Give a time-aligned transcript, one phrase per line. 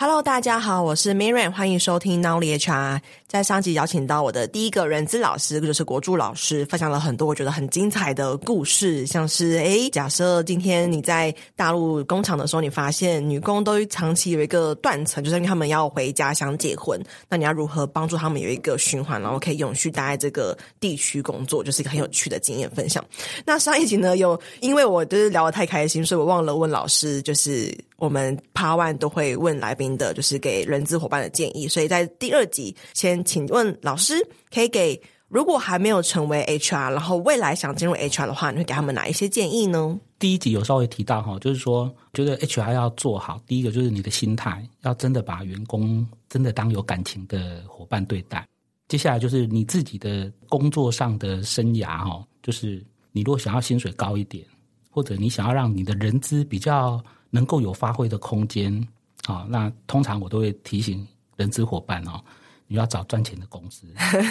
[0.00, 3.00] Hello，大家好，我是 Miriam，欢迎收听 Nowly HR。
[3.26, 23.04] 在上集邀请到我的第一个人资老师，就是国柱老师，分享了很多我觉得很精彩的故事，像是诶，假设今天你在大陆工厂的时候，你发现女工都长期有一个断层，就是因为他们要回家乡结婚，那你要如何帮助他们有一个循环，然后可以永续待在这个地区工作，就是一个很有趣的经验分享。
[23.44, 29.88] 那上一集呢，有因为我就是聊得太开心，所以我忘了问老师，就是我们 Part One 都会问来宾。
[29.98, 34.14] 的就是给人资伙伴的建议，所以在第二集先请问老师，
[34.52, 39.98] 可以给如果还没有成为 HR，然后未来想进入 HR 的话，你会给他们哪一些建议呢？
[40.18, 48.46] 第一集有稍微提到哈，就是说觉得 HR 要做好，第一个就是你的心态要真的把员工真的当有感情的伙伴对待。
[48.86, 54.44] 接下来就是你自己的工作上的生涯哈，就是你如果想要薪水高一点，
[54.90, 58.86] 或者你想要让你的人资比较能够有发挥的空间。
[59.26, 62.22] 好，那通常我都会提醒人资伙伴哦，
[62.66, 63.86] 你要找赚钱的公司，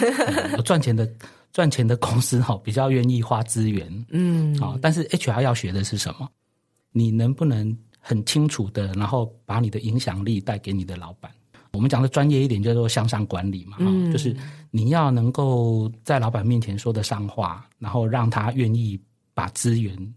[0.56, 1.08] 有赚钱的
[1.52, 6.28] 赚钱的公司哈，比较愿意花资源，嗯，啊，但是 HR 要学的是什么？
[6.92, 11.30] 你能不能很清楚的，然后把你的影响力带给你的老板？
[11.72, 14.34] 我们讲的专业一点，叫做向上管理嘛，嗯，就是
[14.70, 18.98] 你要能够在老板面前说得上话，然后让他愿意
[19.34, 20.14] 把资源。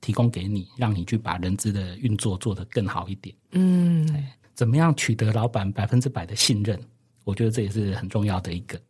[0.00, 3.34] 提供给你，让你去把人资的运作做得更好一点。
[3.52, 6.80] 嗯，怎么样取得老板百分之百的信任？
[7.24, 8.80] 我觉得这也是很重要的一个。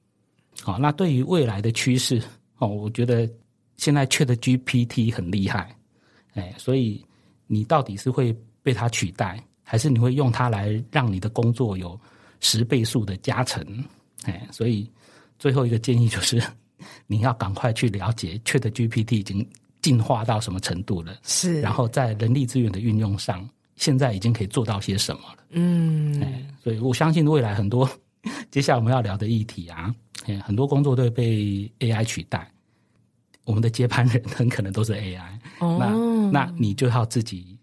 [0.62, 2.22] 好，那对于未来的趋势，
[2.58, 3.28] 哦，我觉得
[3.76, 5.74] 现在 ChatGPT 很厉害，
[6.34, 7.04] 哎，所以
[7.46, 11.98] 你到底是会被它取代，还是你会用它来让你的工作有
[12.40, 13.84] 十倍数的加成？
[14.24, 14.90] 哎，所以
[15.38, 16.42] 最后一个建议就是，
[17.06, 19.48] 你要赶快去了解 ChatGPT 已经。
[19.88, 21.16] 进化到什么程度了？
[21.22, 25.38] 是，然后在人力资源的运用上，现在已经可以做到些什么了？
[25.52, 27.88] 嗯，哎，所以我相信未来很多
[28.50, 29.94] 接下来我们要聊的议题啊，
[30.44, 32.52] 很多工作都会被 AI 取代，
[33.44, 35.38] 我们的接班人很可能都是 AI。
[35.60, 37.58] 哦，那那你就要自己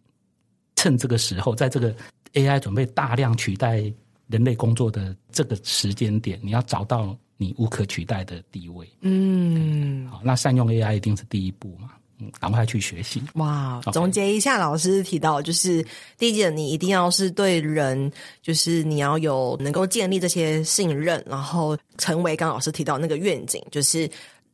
[0.76, 1.96] 趁这个时候，在这个
[2.34, 3.84] AI 准备大量取代
[4.28, 8.90] 人类工作的这个时间点，你要找到你无可取代的地位。
[9.02, 11.92] 嗯，好，那善用 AI 一定是第一步嘛。
[12.20, 13.22] 嗯，赶快去学习。
[13.34, 15.86] 哇总结一下，老师提到就是
[16.18, 18.12] 第一点，你一定要是对人，
[18.42, 24.10] 就是你要有能够建立这些信任，然后成为刚刚老师提到那个愿景，就是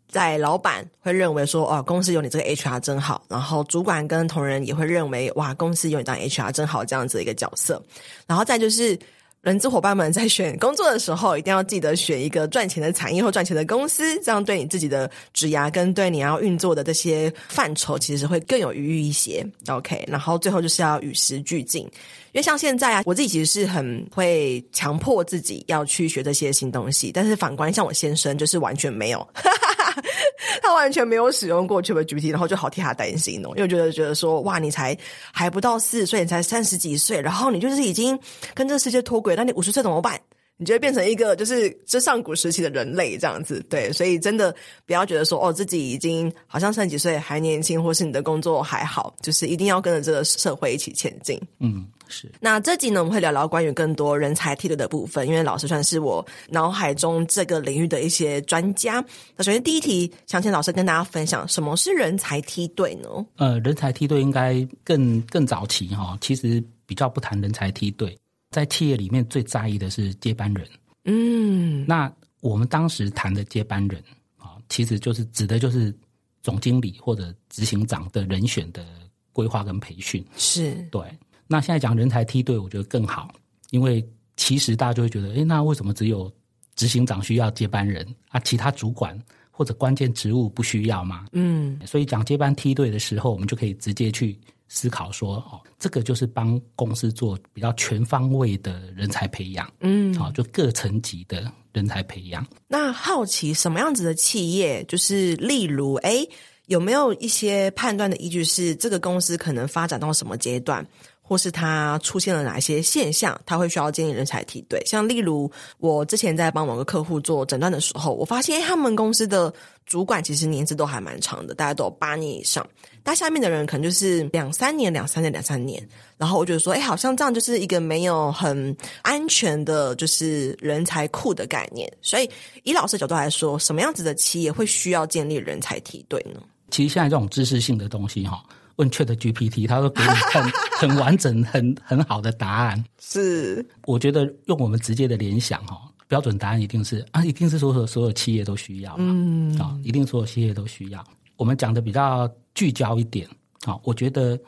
[0.07, 7.81] 在老板会认为说，哦，公司有你这个 HR 真好，然后主管跟同仁也会认为，哇，公司有你当 HR 真好这样子的一个角色，
[8.25, 8.97] 然后再就是。
[9.41, 19.43] 人资伙伴们在选工作的时候，一定要记得选一个赚钱的产业或赚钱的公司，这样对你自己的职涯跟对你要运作的这些范畴，其实会更有余裕一些。
[19.67, 21.91] OK，然后最后就是要与时俱进，因
[22.35, 29.19] 为像现在啊，我自己其实是很会强迫自己要去学这些新东西，但是反观像我先生，就是完全没有。
[29.33, 29.70] 哈哈
[30.61, 34.97] 他完全没有使用过 ChatGPT，然后就好替他担心哦，因为觉得觉得说，哇，你才
[35.31, 38.17] 还不到四十岁，你才三十几岁，然后你就是已经
[38.53, 40.19] 跟这个世界脱轨，那你五十岁怎么办？
[40.61, 44.55] 你就会变成一个就是这上古时期的人类这样子，对，所以真的
[44.85, 51.41] 不要觉得说哦，自己已经好像三十几岁还年轻，或是你的工作还好，就是一定要跟着这个社会一起前进。
[51.57, 52.31] 嗯，是。
[52.39, 59.03] 那这集呢，我们会聊聊关于更多人才梯队的部分，因为老师算是我脑海中这个领域的一些专家。
[59.35, 63.09] 那首先第一题，想请老师跟大家分享什么是人才梯队呢？
[63.37, 68.15] 呃，人才梯队应该更更早期哈，其实比较不谈人才梯队。
[68.51, 70.67] 在企业里面最在意的是接班人，
[71.05, 74.03] 嗯，那我们当时谈的接班人
[74.37, 75.95] 啊，其实就是指的就是
[76.43, 78.85] 总经理或者执行长的人选的
[79.31, 81.01] 规划跟培训，是对。
[81.47, 83.33] 那现在讲人才梯队，我觉得更好，
[83.69, 86.29] 因为其实大家就会觉得，哎，那为什么只有
[86.75, 88.39] 执行长需要接班人啊？
[88.41, 89.17] 其他主管
[89.49, 91.25] 或者关键职务不需要吗？
[91.31, 94.37] 嗯，所以讲接班梯队的时候，我们就可以直接去。
[94.73, 102.47] 思考说哦，这个就是帮公司做比较全方位的人才培养，嗯，好，就各层级的人才培养。
[102.69, 106.25] 那好奇什么样子的企业，就是例如，哎，
[106.67, 110.87] 有没有一些判断的依据，是这个公司可能发展到什么阶段？
[111.31, 114.83] 或是他出现了哪些现象，他会需要建立人才梯队？
[114.85, 119.53] 像例如，我之前在帮某个客户做诊断的时候，我发现他们公司的
[119.85, 122.67] 主管其实年资都还蛮长的，大概都有八年以上，
[123.01, 125.81] 但下面的人可能就是两三年、两三年、两三年。
[126.17, 131.89] 然后我觉得说，哎，好像这样就是一个没有很安全的，就是人才库的概念。
[132.01, 132.29] 所以，
[132.63, 136.41] 以老师的角度来说，什么样子的企业会需要建立人才梯队呢？
[136.71, 138.43] 其实现在这种知识性的东西，哈。
[138.77, 140.41] 问 ChatGPT，他说给你看
[140.87, 142.83] 很完整、 很很好的答案。
[142.99, 151.03] 是，我觉得用我们直接的联想哈，标准答案一定是啊，一定是所有所有企业都需要嘛，嗯啊，一定所有企业都需要。
[151.37, 153.27] 我们讲的比较聚焦一点，
[153.63, 154.39] 好，我觉得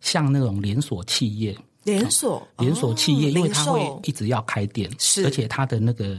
[0.00, 6.18] 像那种连锁企业，连锁连锁企业，因为它会一直要开店，是，而且它的那个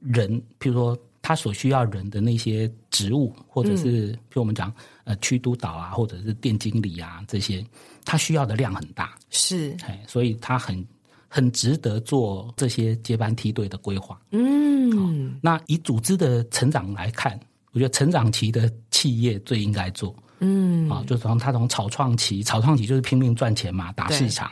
[0.00, 0.98] 人，譬如说。
[1.26, 7.66] 他所需要人的那些职务，或者是，譬如我们讲，呃，区督导啊，或者是店经理啊，这些，
[8.04, 9.76] 他需要的量很大，是，
[10.06, 10.86] 所以他很
[11.26, 14.16] 很值得做这些接班梯队的规划。
[14.30, 17.36] 嗯，那以组织的成长来看，
[17.72, 20.14] 我觉得成长期的企业最应该做。
[20.38, 24.48] 嗯，啊，就从他从草创期，草创期就是拼命赚钱嘛，打市场，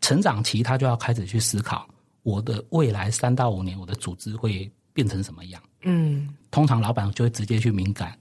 [0.00, 1.86] 成长期他就要开始去思考，
[2.22, 5.62] 我的未来三到五年，我的组织会变成什么样？
[5.82, 8.16] 嗯，通常老板就会直接去敏感，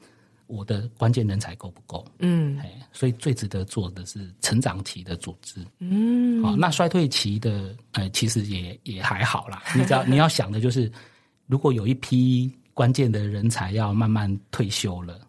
[0.48, 2.06] 我的关键人才够不够？
[2.20, 2.60] 嗯，
[2.92, 5.66] 所以最值得做的是成长期的组织。
[5.80, 9.64] 嗯，好，那衰退期的，呃，其实也也还好啦。
[9.74, 10.92] 你只要 你要想的就是，
[11.48, 15.20] 如果有一批关键的人才要慢慢退休了，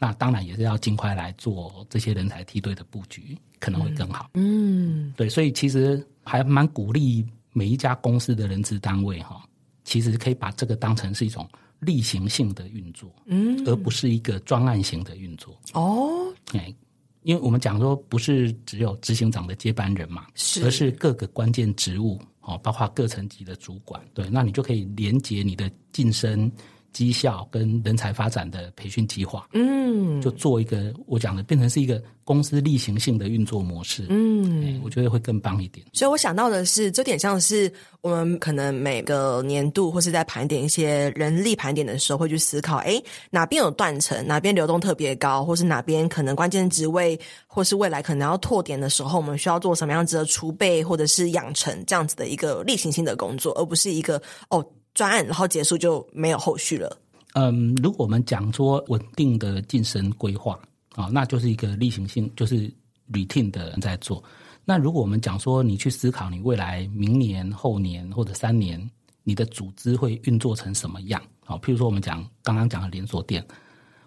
[0.00, 4.30] 那当然也是要尽快来做这些人才梯队的布局，可能会更好。
[4.34, 9.44] 嗯，对，所以其实还蛮鼓励每一家公司的人资单位哈，
[9.88, 11.48] 其实可以把这个当成是一种。
[11.80, 15.56] 例行性的运作，嗯，而不是一个专案型的运作。
[15.74, 16.74] 哦，哎，
[17.22, 26.50] 因为我们讲说，不是只有执行长的接班人嘛，是，而是各个关键职务哦，包括各层级的主管，对，那你就可以连接你的晋升。
[26.98, 35.86] 绩效跟人才发展的培训计划，嗯，就做一个我讲的，变成是一个公司例行性的运作模式，嗯，我觉得会更棒一点。
[35.92, 43.00] 所以我想到的是，这点像是我们可能每个年度或是在盘点一些人力盘点的时候，会去思考，哎，
[43.30, 47.16] 哪边有断层，哪边流动特别高，或是哪边可能关键职位，
[47.46, 54.66] 或是未来可能要拓点的时候，我们需要做什么样子的储备，或者是养成这样子的一个例行性的工作，而不是一个哦。
[54.98, 56.98] 专案，然后结束就没有后续了。
[57.34, 60.58] 嗯，如果我们讲说稳定的晋升规划
[60.96, 62.68] 啊，那就是一个例行性，就是
[63.12, 64.20] routine 的人在做。
[64.64, 68.90] 那如果我们讲说你去思考你未来明年、后年或者三年，
[69.22, 71.22] 你的组织会运作成什么样？
[71.44, 73.46] 啊，譬如说我们讲刚刚讲的连锁店，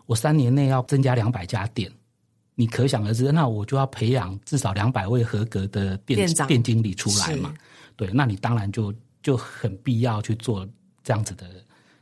[0.08, 1.90] 我三年内要增加两百家店，
[2.54, 7.54] 你可想而知，那我就要培养至少两百位合格的店店经理出来嘛。
[7.96, 8.94] 对，那你当然就
[9.24, 10.68] 就很必要去做。
[11.04, 11.46] 这样子的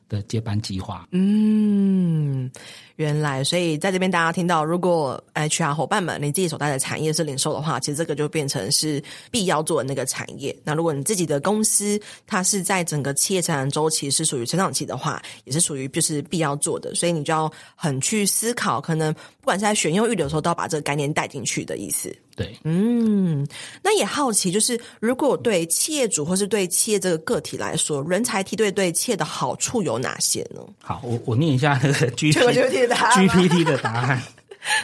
[0.07, 2.49] 的接班计划，嗯，
[2.95, 10.55] 原来，所以在这边大家听到，如果 HR 伙伴们，你自己所在的产业是零售的话，其实这个就变成是必要做的那个产业。
[10.63, 22.11] 那如果你自己的公司，它是在整个企业成长周期是属于成长期的话，也是属于就是必要做的，所以你就要很去思考，可能不管是在选用预留的时候，都要把这个概念带进去的意思。
[22.39, 23.45] 对，嗯，
[23.83, 30.61] 那也好奇，就是如果对企业主或是对企业这个个体来说，人才梯队对企业的好处有哪些呢？
[30.81, 33.27] 好，我我念一下那个 GPT 的答案。
[33.27, 34.23] GPT 的答案，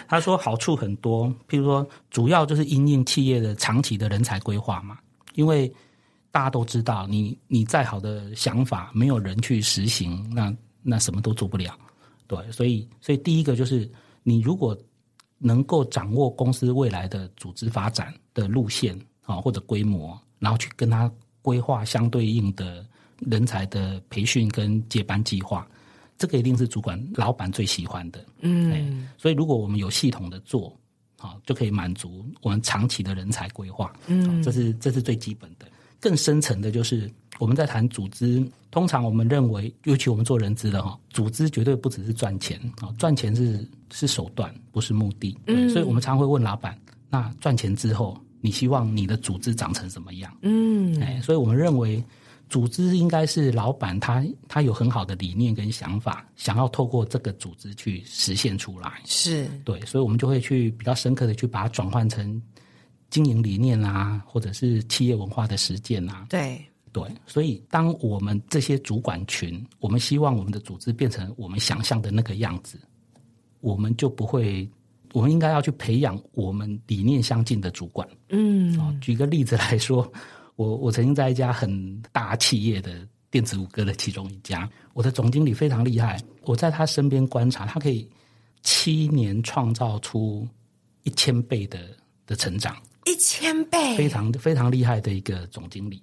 [0.05, 4.97] 他说好处很多，譬如说，主要就是因应企业的长期的人才规划嘛，
[5.35, 5.73] 因为
[6.31, 10.53] 大家都知道，你你再好的想法，没有人去实行，那
[10.83, 11.73] 那什么都做不了。
[12.27, 13.89] 对，所以所以第一个就是
[14.23, 14.77] 你如果。
[15.45, 21.11] 能够掌握公司未来的组织发展的路线啊，或者规模，然后去跟他
[21.43, 22.83] 规划相对应的
[23.19, 25.67] 人才的培训跟接班计划，
[26.17, 28.25] 这个一定是主管老板最喜欢的。
[28.39, 30.75] 嗯，所以如果我们有系统的做，
[31.19, 33.93] 啊，就可以满足我们长期的人才规划。
[34.07, 35.67] 嗯，这是这是最基本的。
[35.99, 37.09] 更深层的就是
[37.39, 45.37] 我们在谈组织，通常我们认为，尤其我们做人资的哈，组织绝对不只是赚钱啊，赚钱是是手段，不是目的。
[45.47, 46.77] 嗯，所以我们常会问老板，
[47.09, 50.35] 那赚钱之后，你希望你的组织长成什么样？
[50.41, 52.01] 嗯，哎，所以我们认为，
[52.47, 59.01] 组织应该是老板他他有很好的理念跟想法，想要透过这个组织去实现出来。
[59.05, 62.41] 是对，所以我们就会去比较深刻的去把它转换成。
[63.09, 66.59] 经营理念啊，或者是企业文化的实践啊，对
[66.91, 72.79] 对，所以当我们这些主管群，我们希望我们的组织变成我们想象的那个样子，
[73.59, 74.69] 我们就不会，
[75.11, 78.07] 我们应该要去培养我们理念相近的主管。
[78.29, 80.09] 嗯，举个例子来说，
[80.55, 88.09] 我我曾经在一家很大企业的电子五哥的其中一家，我的总经理非常厉害，我在他身边观察，他可以
[88.63, 90.47] 七年创造出
[91.03, 91.79] 一千倍的
[92.25, 92.75] 的成长。
[93.05, 96.01] 一千倍，非常非常厉害的一个总经理，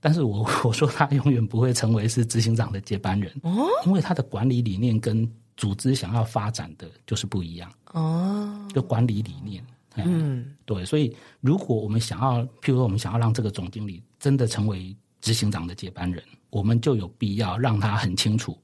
[0.00, 3.32] 但是我 我说他永远不会成为是执行长的接班人。
[3.42, 7.70] 哦，因为他的管理理念跟组织想要发展的就是不一样。
[7.92, 9.64] 哦，就管理理念，
[9.96, 18.56] 嗯，对，所以如果我们想要，譬如说我们想要让这个总经理真的成为执行长的接班人，我们就有必要让他很清楚。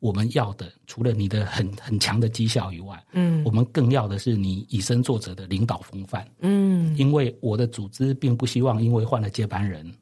[0.00, 9.92] 我们要的除了你的很很强的绩效以外，嗯，我们更要的是你以身作则的领导风范，嗯，因为我的组织并不希望因为换了接班人，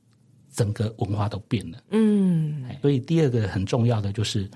[0.52, 4.50] 整个文化都变了，嗯，所以第二个很重要的就是，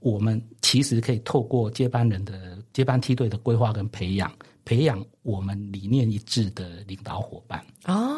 [0.00, 4.30] 我们其实可以透过接班人的接班梯队的规划跟培养，
[4.64, 7.64] 培养我们理念一致的领导伙伴。
[7.86, 8.14] 哦，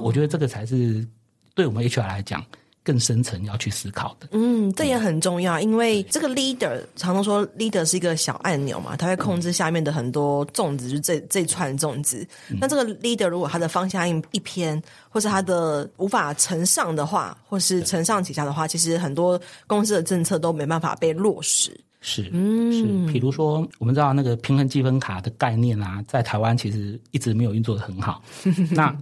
[0.00, 1.06] 我觉得这个才是
[1.54, 2.42] 对我们 HR 来讲。
[2.84, 12.26] 更深层要去思考的，嗯，这也很重要，因为这个 leader 常常说 leader 是一个小按钮嘛，他会控制下面的很多种子，就这这串种子。
[12.60, 21.74] 那这个 leader 如果他的方向一一偏，或是他的无法承上的话，或是承上启下的话，其实很多公司的政策都没办法被落实。
[22.02, 28.22] 是，嗯，是，比如说我们知道那个平衡积分卡的概念啊，在台湾其实一直没有运作的很好。
[28.70, 28.94] 那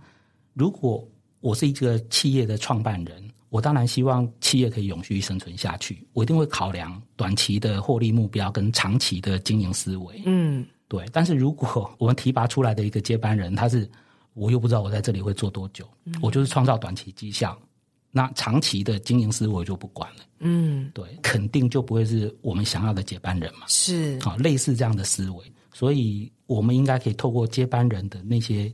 [0.54, 1.04] 如果
[1.40, 3.21] 我是一个企业的创办人，
[3.52, 10.22] 我当然希望企业可以永续生存下去，我一定会考量短期的获利目标跟长期的经营思维。
[10.24, 11.04] 嗯，对。
[11.12, 13.86] 但是如果我们提拔出来的一个接班人，他是
[14.32, 17.54] 我又不知道我在这里会做多久，嗯、我就是创造短期绩效，
[18.10, 20.24] 那长期的经营思维就不管了。
[20.38, 23.66] 嗯，对，肯定就不会是我们想要的接班人嘛。
[23.68, 25.44] 是啊，类似这样的思维，
[25.74, 28.72] 所以我们应该可以透过接班人的那些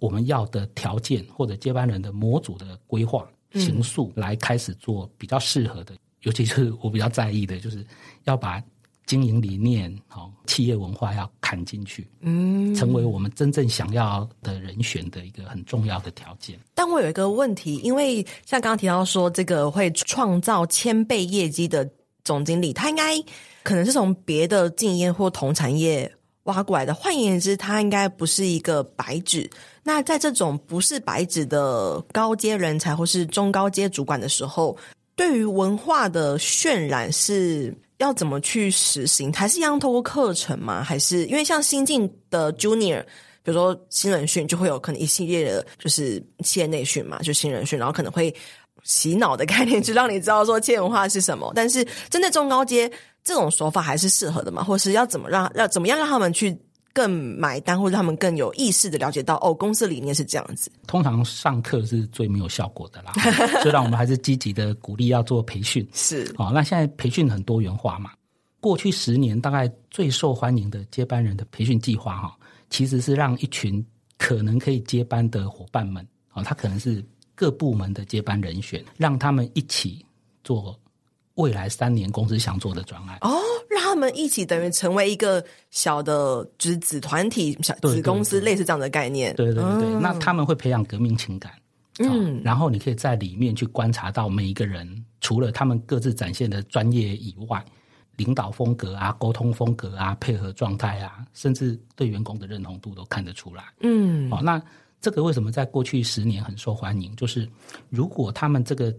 [0.00, 3.26] 我们要的条件，或者接班人的模组的规划。
[3.54, 7.84] 形塑来开始做比较适合的，尤其是我比较在意的，就是
[8.24, 8.62] 要把
[9.04, 16.58] 经营理念、好企业文化要砍进去，嗯，成为我们真正想要的人选的一个很重要的条件。
[16.74, 21.90] 但我有一个问题，因为像刚刚提到说，这个会创造千倍业绩的
[22.24, 23.20] 总经理，他应该
[23.64, 26.10] 可能是从别的竞业或同产业
[26.44, 26.94] 挖过来的。
[26.94, 29.48] 换言之，他应该不是一个白纸。
[29.82, 34.76] 那在这种不是白纸的高阶人才或是中高阶主管的时候，
[35.16, 39.32] 对于文化的渲染是要怎么去实行？
[39.32, 40.82] 还是一样透过课程吗？
[40.82, 43.02] 还是因为像新进的 Junior，
[43.42, 48.34] 比如说新人训，就会有可能一系列的，就是企业内训嘛，就新人训，然后可能会
[48.84, 51.52] 洗脑的概念，就让你知道说企业文化是什么。
[51.54, 52.90] 但是针对中高阶
[53.24, 54.62] 这种手法还是适合的嘛？
[54.64, 56.58] 或是要怎么让要怎么样让他们去？
[56.94, 60.70] 更买单，或者他们更有意识的了解到，哦，公司理念是这样子。
[60.86, 63.14] 通常上课是最没有效果的啦，
[63.64, 65.88] 虽然我们还是积极的鼓励要做培训。
[65.94, 68.10] 是哦，那现在培训很多元化嘛。
[68.60, 72.36] 过去十年，大概最受欢迎的接班人的培训计划，哈，
[72.68, 73.82] 其实是让一群
[74.18, 77.02] 可能可以接班的伙伴们，啊，他可能是
[77.34, 80.04] 各部门的接班人选，让他们一起
[80.44, 80.78] 做。
[81.36, 89.34] 未来三年公司想做的专案哦，让他们一起等于成为一个小的子子团体、小子公司，类似这样的概念。
[89.34, 91.52] 对对对，对，嗯、那他们会培养革命情感，
[92.00, 97.64] 嗯，然后你可以在里面去观察到每一个人，除了他们各自展现的专业以外，
[98.16, 103.64] 领导风格啊、沟通风格啊、配合状态啊，甚至对员工的认同度都看得出来。
[103.80, 104.60] 嗯，好，那
[105.00, 107.16] 这个为什么在过去十年很受欢迎？
[107.16, 107.48] 就是
[107.88, 108.94] 如果他们这个。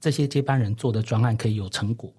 [0.00, 2.12] 这些接班人做的专案可以有成果，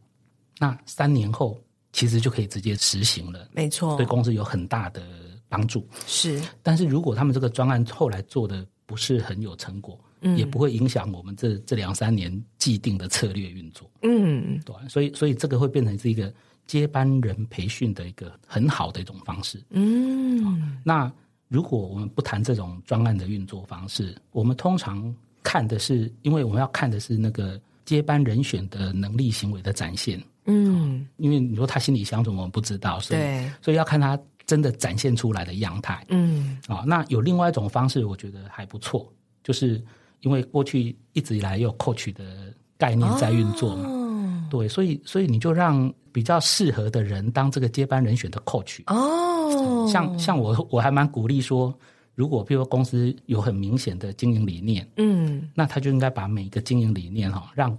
[0.59, 1.59] 那三年后
[1.93, 3.47] 其实就可以直接实行了。
[3.53, 5.01] 没错，对公司有很大的
[5.47, 5.87] 帮助。
[6.05, 13.89] 是，但是如果他们这个专案后来做的不是很有成果，嗯，也不会影响我们这这两三年既定的策略运作。
[14.01, 16.33] 嗯，对，所以所以这个会变成是一个
[16.65, 19.63] 接班人培训的一个很好的一种方式。
[19.69, 21.11] 嗯，那
[21.47, 25.15] 如果我们不谈这种专案的运作方式，我们通常
[25.47, 27.57] 看的是，因为我们要看的是那个。
[27.87, 33.51] 接班人选的能力、行为的展现，嗯，因为你说他心里想什么，我们不知道，所以对。
[33.61, 39.09] 所以要看他真的展现出来的样态，嗯，啊，那有另外一种方式，我觉得还不错，
[39.41, 39.81] 就是
[40.19, 51.73] 因为过去一直以来有 coach 的概念在运作嘛，哦、对，所以所以你就让比较适合的人当这个接班人选的 coach 哦，像像我我还蛮鼓励说。
[52.17, 57.77] 如果比如说公司有很明显的经营理念，嗯，那他就应该把每一个经营理念哈，让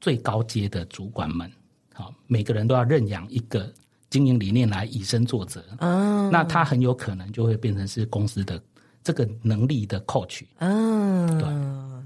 [0.00, 1.50] 最高阶的主管们，
[1.92, 3.68] 好，每个人都要认养一个
[4.08, 8.62] 经营理念来以身作则，嗯，那他很有可能就会变成是公司的
[9.02, 11.48] 这个能力的 coach，嗯，对，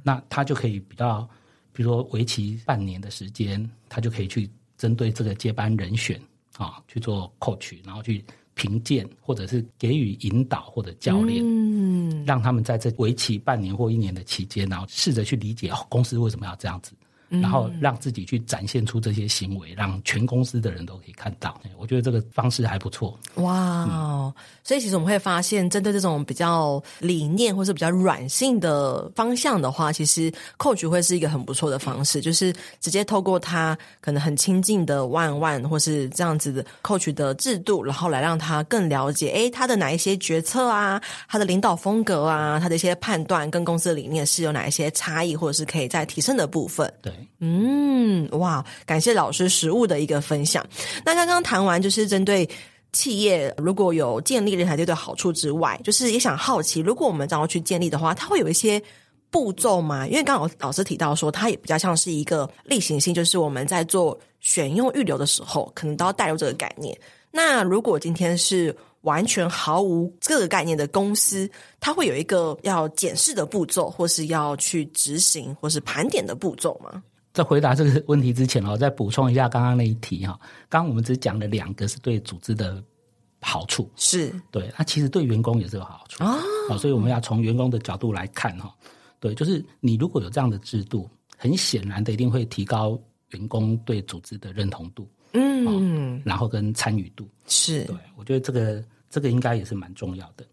[0.03, 1.29] 那他就可以比较，
[1.75, 6.19] 比如说为期半年的时间，他就可以去针对这个接班人选
[6.57, 8.25] 啊去做 coach，然后去。
[8.59, 16.91] 评鉴，或者是给予引导或者教练，嗯，让他们在这为期半年或一年的期间，然后试着去理解哦，公司为什么要这样子，
[17.29, 21.61] 然后让自己去展现出这些行为，让全公司的人都可以看到。
[21.79, 23.19] 我觉得这个方式还不错。
[23.35, 24.33] 哇、嗯，
[24.65, 46.93] 所以其实我们会发现，针对这种比较理念或是比较软性的方向的话，其实 coach 会是一个很不错的方式，就是直接透过他可能很亲近的 one-on-one 或是这样子的 coach 的制度，然后来让他更了解，诶，他的哪一些决策啊，他的领导风格啊，他的一些判断跟公司的理念是有哪一些差异，或者是可以再提升的部分。
[47.03, 47.13] 对。
[47.41, 50.67] 嗯，哇，感谢老师实物的一个分享。
[51.05, 52.49] 那刚刚谈完就是针对
[52.93, 58.83] 企业如果有建立人才队的好处之外，就是也想好奇，如果我们想要去建立的话，它会有一些
[59.31, 60.07] 步骤吗？
[60.07, 66.99] 因为刚刚老师提到说，它也比较像是一个例行性，就是我们在做选用预留的时候，可能都要带入这个概念。
[67.31, 71.49] 那如果今天是完全毫无这个概念的公司，
[71.81, 77.03] 它会有一个要检视的步骤，或是要去执行，或是盘点的步骤吗？
[77.33, 80.39] 在回答这个问题之前哦，再补充一下刚刚那一题哈。
[80.69, 82.83] 刚刚我们只讲了两个是对组织的
[83.41, 86.41] 好处，是对，那其实对员工也是有好处啊。
[86.79, 88.75] 所以我们要从员工的角度来看哈。
[89.21, 92.99] 对，就是你如果有这样的制度，很显然的一定会提高
[93.31, 97.85] 员工对组织的认同度，嗯，然后跟参与度是。
[97.85, 100.45] 对，我觉得这个这个应该也是蛮重要的。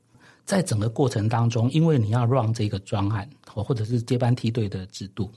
[0.45, 5.31] 在整个过程当中，因为你要 run 这个专案或或者是接班梯队的制度。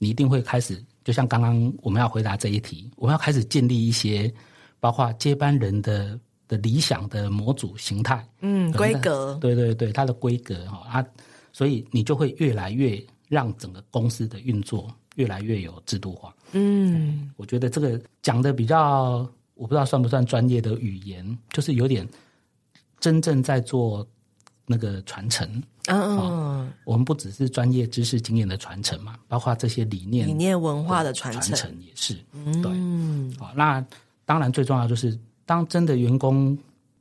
[0.00, 4.32] 你一定会开始，就像刚刚我们要回答这一题，我们要开始建立一些，
[4.78, 6.16] 包括接班人的
[6.46, 11.04] 的理想的模组形态，嗯，规格，对对对，它的规格哈啊，
[11.52, 14.88] 所以你就会越来越让整个公司的运作
[15.18, 16.34] 越来越有制度化。
[16.52, 22.08] 嗯，我觉得这个讲的比较，我不知道算不算专业的语言，就是有点
[22.98, 24.04] 真正在做。
[24.70, 25.48] 那个传承，
[25.86, 32.12] 嗯嗯、哦，我们不只是专业知识经验的传承嘛，包括这些理念、理念文化的传承，传承也是，
[32.62, 33.82] 对，嗯，好，那
[34.26, 36.54] 当然最重要就是，当真的员工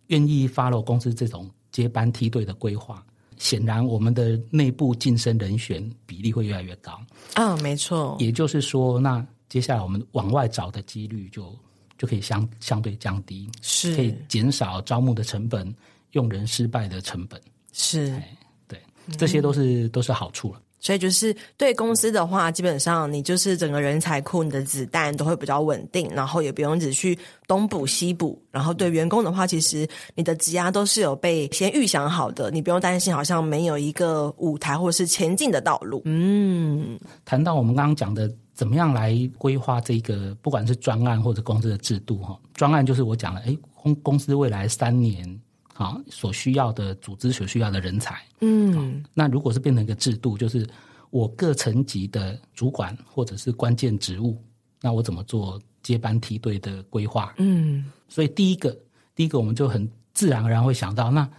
[0.06, 3.06] 愿意 follow 公司这种接班梯队的规划，
[3.38, 6.94] 显然我们的内部晋升人选比例会越来越高。
[7.34, 11.56] 啊、哦，没错，也就是说，那接下来我们往外找的几率就
[11.98, 15.74] 就可以相相对降低，是可以减少招募的成本、
[16.12, 17.40] 用人失败的成本。
[17.72, 18.22] 是，
[18.68, 18.82] 对，
[19.18, 20.62] 这些都是、嗯、都是好处了。
[20.88, 28.42] 所以就是对公司的话，基本上你就是整个人才库，你的子弹都会比较稳定，然后也不用只去东补西补。
[28.52, 36.02] 然后对员工的话，其实你的职压都是有被先预想好的，你不用担心好像没有一个舞台或者是前进的道路。
[36.06, 45.38] 嗯，谈到我们刚刚讲的怎么样来规划这个，不管是专案或者公司的制度哈，专案就是我讲了，哎，公公司未来三年。
[45.78, 50.68] 啊，所需要的组织所需要的人才，嗯，那如果是变成一个制度，就是
[51.12, 54.42] 我各层级的主管或者是关键职务，
[54.82, 57.32] 那我怎么做接班梯队的规划？
[57.38, 58.76] 嗯，所以第一个，
[59.14, 61.30] 第一个我们就很自然而然会想到，那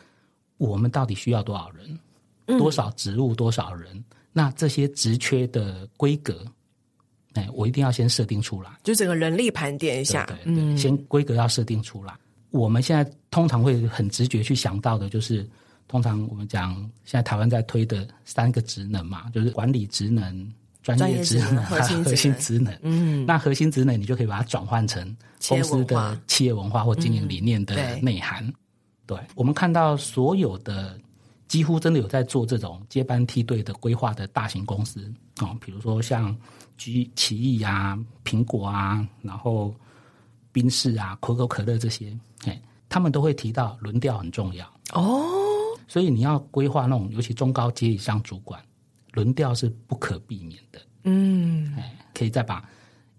[0.56, 1.98] 我们到底需要多少人？
[2.58, 3.34] 多少职务？
[3.34, 3.92] 多少人？
[3.96, 6.44] 嗯，那这些职缺的规格，
[7.32, 12.14] 哎，我一定要先设定出来，就整个人力盘点一下，对，对，对，嗯，先规格要设定出来。
[12.50, 15.46] 我们现在通常会很直觉去想到的，就是
[15.86, 20.50] 通常我们讲现在台湾在推的三个职能嘛，就是管理职能、
[20.82, 22.74] 专业职能、核心核心职能。
[22.82, 28.42] 嗯，那核心职能你就可以把它转换成公司的企业文化或经营理念的内涵。
[28.46, 28.54] 嗯、
[29.06, 30.98] 对，对我们看到所有的
[31.48, 36.34] 几乎真的有在做这种接班梯队的规划的大型公司啊，比如说像
[36.78, 39.74] 奇奇异啊、苹果啊，然后。
[40.52, 45.24] 宾士啊，可口可乐这些，哎，他们都会提到轮调很重要哦。
[45.86, 48.62] 所以你要规划那种，尤其中高阶以上主管，
[49.12, 50.80] 轮调是不可避免的。
[51.04, 52.62] 嗯，哎，可以再把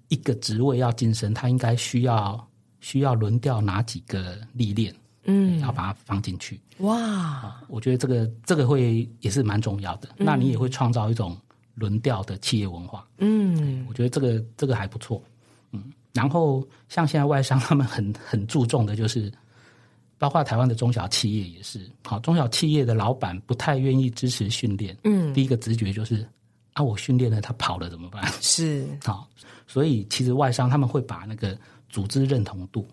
[0.10, 2.48] 一个职位要晋升，他应该需要
[2.80, 4.94] 需要轮调哪几个历练？
[5.26, 6.60] 嗯，要把它放进去。
[6.80, 10.10] 哇，我觉得这个这个会也是蛮重要的。
[10.18, 11.38] 嗯，那你也会创造一种
[11.76, 13.08] 轮调的企业文化。
[13.18, 15.24] 嗯，我觉得这个这个还不错。
[15.72, 15.92] 嗯。
[16.20, 19.32] 然后，像现在外商他们很很注重的就是，
[20.18, 24.98] 包括台湾的中小企业也是，好，中小企业的老板不太愿意支持训练。
[25.06, 26.28] 嗯，第一个直觉就是，
[26.74, 28.22] 啊，我训练了他跑了怎么办？
[28.42, 29.30] 是， 好，
[29.66, 32.86] 所以其实外商他们会把那个组织认同度，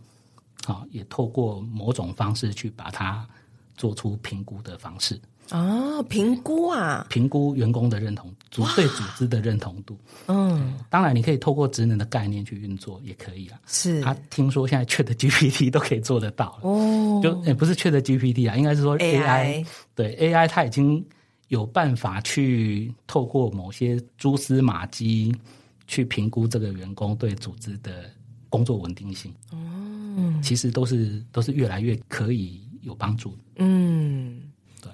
[0.65, 3.29] 好，也透过某种方式去把它
[3.77, 5.21] 做出评估的方式。
[5.51, 9.99] 哦，评估啊，评估员工的认同，组对组织的认同度。
[10.27, 13.61] 嗯，当然你可以透过职能的概念去运作，也可以啊。
[13.67, 16.69] 是，他听说现在 Chat GPT 都可以做得到了。
[16.69, 19.67] 哦，就也不是 Chat GPT 啊，应该是说 AI, AI。
[19.95, 21.05] 对 AI，它已经
[21.49, 25.35] 有办法去透过某些蛛丝马迹
[25.87, 28.11] 去评估这个员工对组织的
[28.49, 29.33] 工作稳定性。
[29.53, 33.37] 哦，其实都是都是越来越可以有帮助。
[33.59, 34.26] 嗯，对，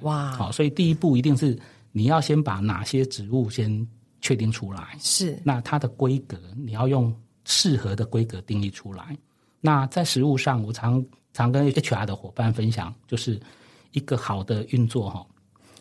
[0.03, 1.59] 哇，好，所以第一步一定是
[1.91, 3.87] 你要先把哪些植物先
[4.21, 4.97] 确定出来。
[5.01, 9.17] 是，那它的规格你要用适合的规格定义出来。
[9.61, 13.41] 那在实物上，我常常跟 HR 的伙伴分享，就是
[13.93, 15.27] 一个好的运作哈，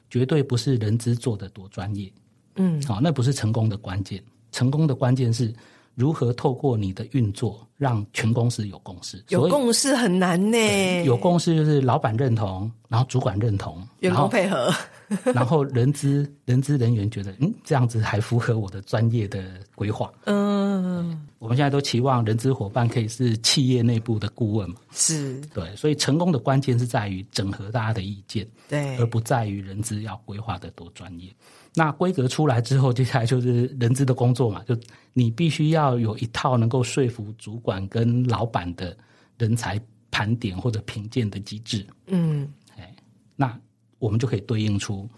[0.10, 2.12] 绝对不是人资做的多专业。
[2.56, 4.24] 嗯，好，那不是成功的关键。
[4.52, 5.54] 成功的关键是
[6.02, 9.24] 如何透过你的运作，让全公司有共识。
[9.30, 11.04] 有共识很难呢。
[11.04, 14.74] 有共识就是老板认同，然后主管认同，员工配合，
[15.32, 19.44] 然后人资人资人员觉得，嗯，这样子还符合我的专业的
[19.76, 20.12] 规划。
[20.26, 24.78] 嗯，我们现在都期望人资伙伴可以是企业内部的顾问嘛。
[24.92, 31.30] 是，对，所以成功的关键是在于整合大家的意见，对，而不在于人资要规划的多专业。
[31.74, 34.78] 那规格出来之后，接下来就是人资的工作嘛，就
[35.14, 38.98] 你必须要有一套能够说服主管跟老板的
[39.38, 39.80] 人才
[40.10, 41.88] 盘点或者评鉴的机制。
[42.08, 42.94] 嗯，哎，
[43.38, 43.58] 那
[44.00, 45.10] 我们就可以对应出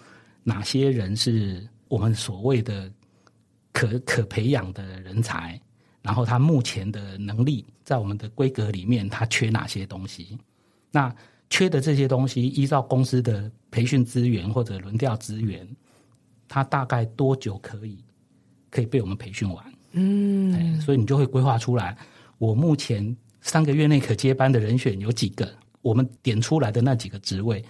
[0.43, 2.91] 哪些人是我们所谓的
[3.71, 5.59] 可可培养的人才，
[6.03, 10.37] 然后他目前的能力在我们的规格里面他缺哪些东西？
[10.91, 11.11] 那
[11.49, 15.67] 缺的这些东西，依照公司的培训资源或者轮调资源。
[16.53, 17.97] 他大概多久可以
[18.69, 19.73] 可以被我们培训完？
[19.93, 21.97] 嗯，所以你就会规划出来。
[22.37, 25.51] 我目前三个月内可接班的人选有几个？
[25.81, 27.65] 我们点出来的那几个职位，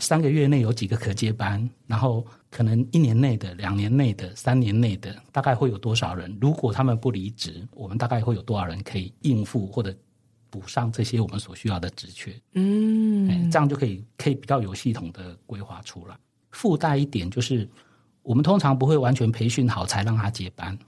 [0.00, 1.66] 三个月内有几个可接班？
[1.86, 6.36] 然后可能一年内的、两年内的、三年内的，大概会有多少人？
[6.42, 9.96] 如果他们不离职，我们大概会有多少人可以应付或者
[10.50, 12.38] 补上这些我们所需要的职缺？
[12.52, 16.14] 嗯，这样就可以可以比较有系统的规划出来。
[16.50, 17.66] 附带一点就是。
[18.22, 20.78] 我们通常不会完全培训好才让他接班，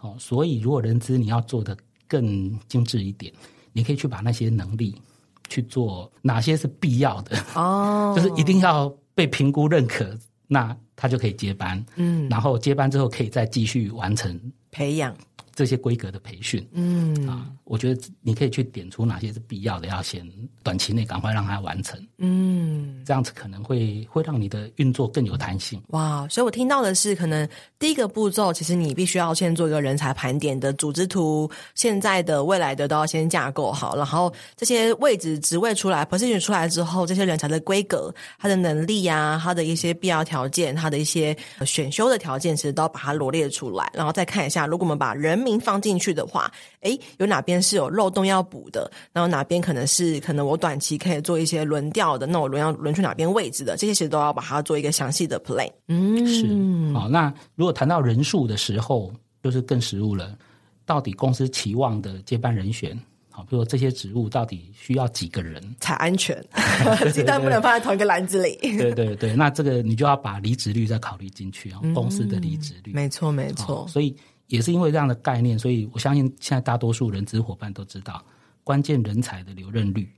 [0.00, 3.32] 哦，所以如果人资你要做的更精致一点，
[3.72, 5.00] 你可以去把那些能力
[5.48, 15.14] 去做哪些是必要的哦， 就是一定要被评估认可，那他就可以接班，嗯，然后接班之后可以再继续完成培养。
[15.58, 17.26] 这些规格的培训，嗯。
[17.26, 20.24] 啊，我觉得你可以去点出哪些是必要的，要先
[20.62, 25.82] 短期内赶快让它完成，嗯，这样子可能会会让你的运作更有弹性。
[25.88, 48.90] 哇，所以我听到的是，可能第一个步骤，其实你必须要先做一个人才盘点的组织图，现在的、未来的都要先架构好，然后这些位置、职位出来，position 出来之后，这些人才的规格、他的能力呀、啊、他的一些必要条件、他的一些选修的条件，其实都要把它罗列出来，然后再看一下，如果我们把人放进去的话，诶，有哪边是有漏洞要补的？
[49.12, 53.76] 然后哪边可能是可能我短期可以做一些轮调的，那我轮要轮去哪边位置的？
[53.76, 55.70] 这些其实都要把它做一个详细的 plan。
[55.86, 56.44] 嗯，是。
[56.92, 60.36] 好，那如果谈到人数的时候，就是更实务了。
[60.84, 62.98] 到底公司期望的接班人选，
[63.30, 66.42] 好，比如说这些职务到底需要几个人才安全？
[67.12, 68.56] 鸡蛋不能放在同一个篮子里。
[68.62, 72.92] 对对对，那这个你就要把离职率再考虑进去啊，嗯、公司的离职率。
[72.94, 74.16] 没错没错，所以。
[74.48, 78.22] 也是因为这样的概念，所以我相信现在大多数人资伙伴都知道，
[78.64, 80.10] 关键人才的留任率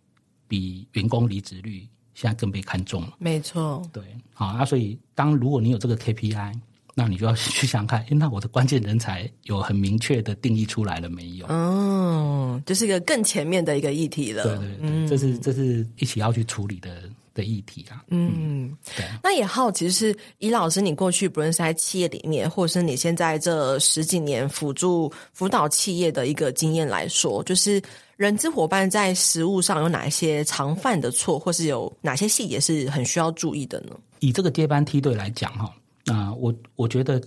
[0.49, 3.15] 比员工离职率现在更被看重了。
[3.19, 6.55] 没错，对，好那，所以当如果你有这个 KPI，
[6.95, 11.47] 那你就要去想看，诶，那我的关键人才有很明确的定义出来了没有？
[11.47, 14.43] 哦，这是一个更前面的一个议题了。
[14.43, 17.09] 对对对，嗯、这是这是一起要去处理的。
[17.35, 19.05] 的议题啊，嗯，对。
[19.23, 27.81] 那也好奇是尹老师，你过去不论是在企业里面，或者是你现在这十几年辅助辅导企业的一个经验来说，就是
[28.17, 33.97] 人资伙伴在实务上有哪一些常犯的错，或是有哪些细节是很需要注意的呢？
[34.21, 37.23] 以这个接班梯队来讲，哈，那我我觉得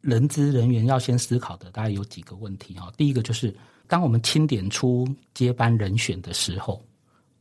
[0.00, 2.92] 人资人员要先思考的大概有几个问题哈。
[2.96, 3.54] 第一个就是，
[3.88, 6.82] 当我们清点出接班人选的时候。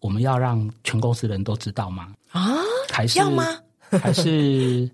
[0.01, 2.13] 我们要让全公司人都知道吗？
[2.31, 2.57] 啊，
[2.91, 3.45] 还是要吗？
[4.01, 4.89] 还是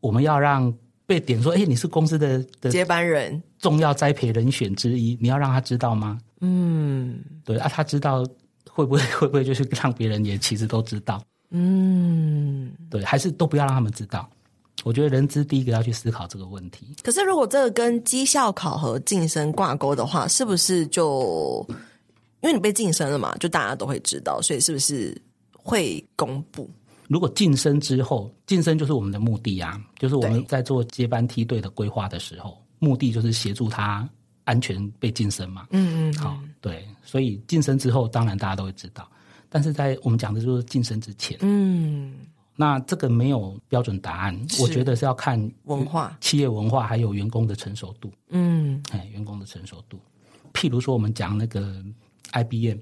[0.00, 0.72] 我们要让
[1.06, 6.18] 被点说，哎，你是公司的的接班人，重要栽培人选之一，你要让他知道吗？
[6.40, 8.24] 嗯，对啊，他知道
[8.70, 11.22] 会不会 会不会就是让别人也其实都知道？
[11.50, 14.28] 嗯，对，还是都不要让他们知道？
[14.84, 16.94] 我觉得人资第一个要去思考这个问题。
[17.02, 21.66] 可是如果这个跟绩效考核晋升挂钩的话，是不是就？
[22.40, 25.20] 因为你被晋升了嘛，就大家都会知道，所以是不是
[25.52, 26.68] 会公布？
[27.08, 34.08] 如果晋升之后，晋升就是我们的目的啊，就是我们在做接班梯队的规划的时候，目的就是协助他
[34.44, 35.66] 安全被晋升嘛。
[35.70, 39.10] 嗯，嗯嗯，好，对，所以晋升之后，当然大家都会知道，
[39.48, 42.14] 但是在我们讲的就是晋升之前，嗯，
[42.54, 48.12] 那这个没有标准答案，我觉得是要看文化、企业文化还有员工的成熟度。
[48.28, 49.98] 嗯，哎，员工的成熟度。
[50.52, 51.82] 譬如说，我们讲那个
[52.32, 52.78] IBM。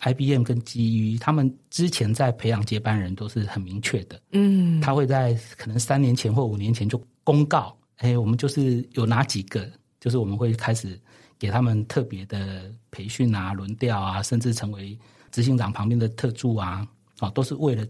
[0.00, 11.00] IBM 跟基于他们之前在培养接班人都是很明确的，嗯，他会在可能三年前或五年前就公告，哎，我们就是有哪几个，就是我们会开始
[11.38, 14.98] 给他们特别的培训啊、轮调啊，甚至成为
[15.30, 16.86] 执行长旁边的特助啊，
[17.20, 17.86] 啊，都是为了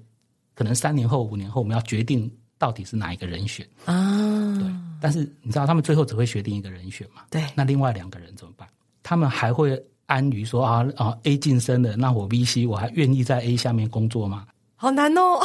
[0.54, 4.70] 可能三年后、五年后我们要决定到底是哪一个人选啊，对。
[5.00, 7.22] 但是你知道他们最后只会决定一个人选嘛？
[7.30, 7.44] 对。
[7.56, 8.68] 那另外两个人怎么办？
[9.02, 9.82] 他们还会。
[10.06, 14.46] 安于说啊啊 A 晋升了，那我 VC 我还愿意在 A 下面工作吗？
[14.76, 15.40] 好难哦，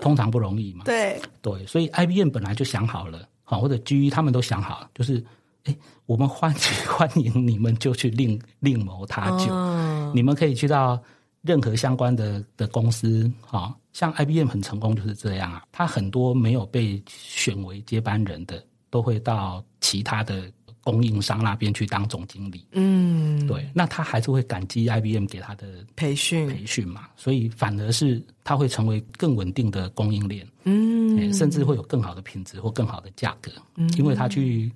[0.00, 0.84] 通常不容易嘛。
[0.84, 5.24] 对对，所以 IBM 本来就想好了，好或者 GE 他们都想好了，就是
[5.64, 6.54] 哎，我们欢
[6.86, 11.02] 欢迎你们就去另另谋他就，哦、你们可以去到
[11.42, 20.48] 任何相关的的公司，好像 IBM 很成功就是这样啊，他很多没有被选为接班人的，都会到其他的。
[20.86, 26.46] 供应商那边去当总经理，嗯，对，那他还是会感激 IBM 给他的培训。
[26.46, 34.70] 培训嘛，所以反而是他会成为更稳定的供应链，嗯，甚至会有更好的品质或更好的价格，嗯，因为他去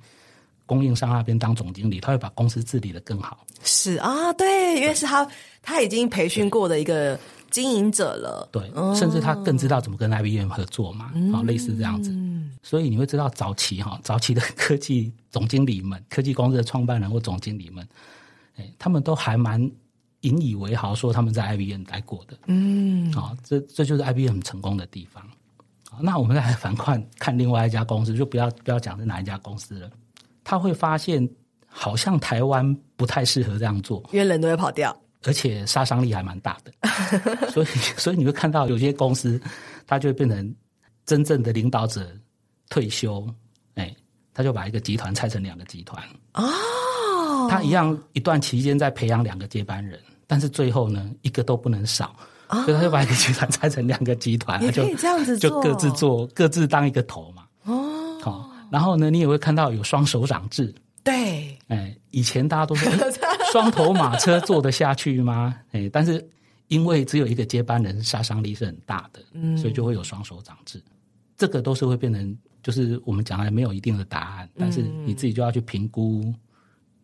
[0.66, 3.46] 供应商那边当总经理，他会把公司治理得更好。
[3.62, 5.24] 是啊，对，因为是他
[5.62, 7.16] 他已经培训过的一个。
[7.50, 12.14] 经营者了，对，甚至他更知道怎么跟 IBM 合作嘛，好、嗯，类似这样子。
[12.62, 17.86] 所以你会知道早期哈，早期的科技总经理们、科技公司的创办人或总经理们，
[18.56, 19.70] 哎，他们都还蛮
[20.20, 22.36] 引以为豪，说他们在 IBM 待过的。
[22.46, 25.24] 嗯，好，这这就是 IBM 成功的地方。
[25.90, 29.90] 好，那我们再来反观看另外一家公司，就不要不要讲是哪一家公司了。
[30.44, 31.28] 他会发现，
[31.66, 34.94] 好像台湾不太适合这样做，因为人都会跑掉。
[35.24, 36.72] 而且杀伤力还蛮大的，
[37.52, 37.66] 所以
[37.98, 39.40] 所以你会看到有些公司，
[39.86, 40.54] 它就会变成
[41.04, 42.10] 真正的领导者
[42.68, 43.26] 退休，
[43.74, 43.94] 哎，
[44.32, 46.02] 他就把一个集团拆成两个集团。
[46.34, 52.14] 哦，他一样一段期间在培养两个接班人，但是最后呢，一个都不能少，
[52.48, 57.44] 哦、所以他就把一个集团拆成两个集团，就可以这样子做，就各自做，各自当一个头嘛。
[57.64, 60.72] 哦，好，然后呢，你也会看到有双手掌制。
[61.02, 62.92] 对，哎，以前大家都说
[63.52, 65.56] 双头马车坐得下去吗？
[65.70, 66.28] 哎，但是
[66.66, 70.82] 因为只有一个接班人，杀伤力是很大的，嗯，所以就会有双手掌制。
[71.36, 76.34] 这个都是会变成，就是我们讲的没有一定的答案，但是你自己就要去评估，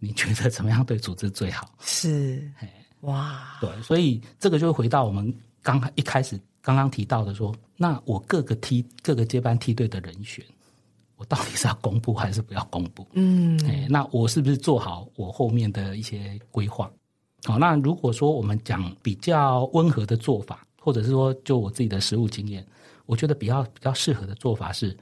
[0.01, 1.73] 你觉得怎么样对组织最好？
[1.81, 2.69] 是，哎
[3.03, 10.45] 哇，对，所以这个就会回到我们刚一开始刚刚提到的说，那我各个梯各个接班梯队的人选。
[11.17, 13.07] 我到底是要公布还是不要公布？
[13.13, 16.91] 嗯，哎，那我是不是做好我后面的一些规划？
[17.45, 22.67] 好，那如果说我们讲比较温和的做法，或者是说就我自己的实务经验，
[23.07, 24.97] 我觉得比较比较适合的做法是，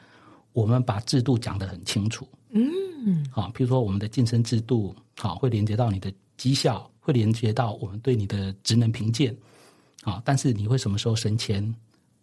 [0.53, 2.29] 我们把制度讲得很清楚。
[2.51, 9.37] 嗯，好，譬如说我们的晋升制度，好，会连接到你的绩效，会连接到我们对你的职能评鉴，
[10.03, 11.75] 好，但是你会什么时候升迁？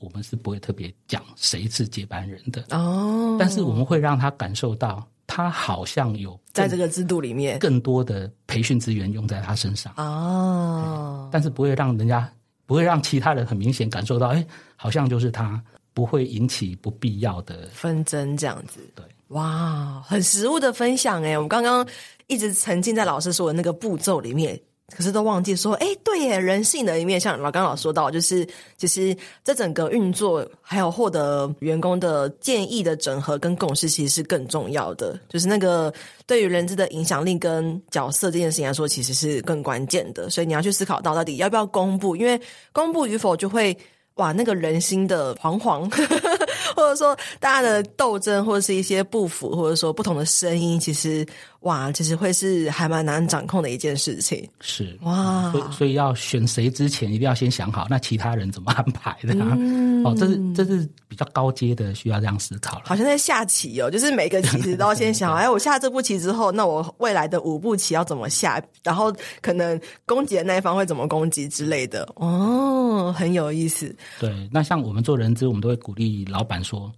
[0.02, 12.30] 我们是不会特别讲谁是接班人的哦，但是我们会让他感受到，他好像有在这个制度里面更多的培训资源用在他身上哦，但是不会让人家
[12.66, 18.80] 不会让其他人很明显感受到，哎，好像就是他不会引起不必要的纷争这样子。
[18.96, 21.88] 对，哇，很实物的分享哎，我们刚刚
[22.28, 24.60] 一直沉浸在老师说的那个步骤里面。
[24.96, 35.20] 可是都忘记说，哎，对耶，人性的一面，像老刚老说到，就是其实这整个运作，还有获得员工的建议的整合跟共识，其实是更重要的。
[35.30, 35.94] 就是那个
[36.26, 40.30] 对于人资的影响力跟角色这件事情来说，其实是更关键的。
[40.30, 42.40] 所以你要去思考到，到底要不要公布，因为
[42.72, 43.78] 公布与否就会。
[44.16, 45.90] 哇，那个人心的惶惶，
[46.76, 51.26] 或者说大家的斗争，或者是一些不服，或者说不同的声音，其实
[51.62, 54.48] 哇，其实会是还蛮难掌控的一件事情。
[54.62, 59.36] 是哇，所以所以要选谁之前，一定要先想好，那其他人怎么安排的？
[59.36, 62.86] 嗯、哦，这是这是比较高阶的，需要这样思考了。
[62.86, 68.60] 好像在下棋哦，就是每个棋子都要先想， 哎，我下这步棋之后，那我未来的五步棋要怎么下？
[68.84, 72.08] 然后可能攻击的那一方会怎么攻击之类的。
[72.16, 73.96] 哦，很有意思。
[74.20, 76.92] 对，那像我们做人资，我们都会鼓励老板说，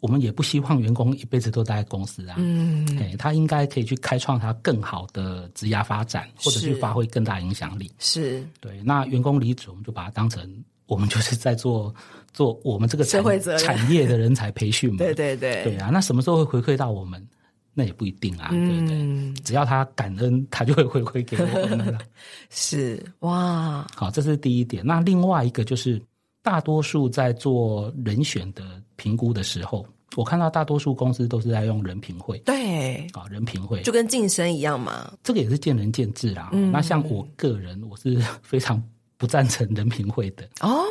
[0.00, 2.36] 我们也不希望员工一辈子都待在公司啊。
[2.38, 7.90] 嗯，哎，他应该可以去开创他更好的职业发展，或者去发挥更大影响力。
[7.98, 8.80] 是，对。
[8.84, 10.48] 那员工离职，我们就把它当成
[10.86, 11.94] 我们就是在做
[12.32, 14.98] 做我们这个产社会责任产业的人才培训嘛。
[14.98, 15.90] 对对对，对啊。
[15.92, 17.26] 那什么时候会回馈到我们？
[17.74, 18.96] 那也不一定啊，对不对？
[18.96, 21.98] 嗯、只要他感恩，他就会回馈给我们了。
[22.50, 24.84] 是哇，好，这是第一点。
[24.84, 26.00] 那另外一个就是。
[26.40, 33.80] 大多数在做人选的评估的时候，我看到大多数公司都是在用人评会，对，啊，人评会。
[33.82, 35.10] 就跟晋升一样嘛。
[35.22, 36.50] 这个也是见仁见智啦。
[36.52, 38.82] 嗯、那像我个人，我是非常
[39.16, 40.46] 不赞成人评会的。
[40.60, 40.84] 哦，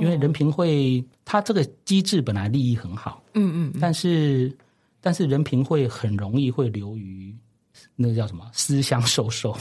[0.00, 4.56] 因为人评会它这个机制本来利益很好，嗯嗯，但是
[5.00, 7.34] 但是人评会很容易会流于
[7.96, 8.48] 那个叫什么？
[8.52, 9.56] 私相授受，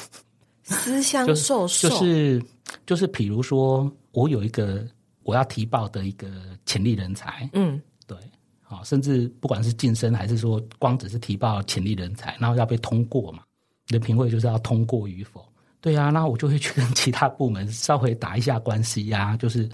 [0.64, 2.44] 私相 授受，就是
[2.86, 4.86] 就是，比如说我有一个
[5.30, 6.28] 我要提报的一个
[6.66, 7.80] 潜力人才，嗯。
[8.08, 8.18] 对，
[8.64, 13.44] 好，甚至不管是晋升还是说光只是提报潜力人才，然后要被通过嘛？
[13.90, 15.48] 人评会就是要通过与否。
[15.80, 19.38] 对啊，那我就会去跟其他部门稍微打一下关系呀。
[19.38, 19.70] 就是